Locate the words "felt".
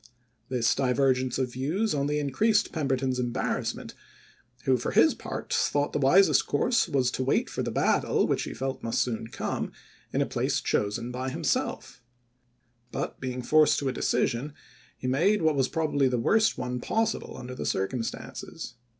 8.55-8.81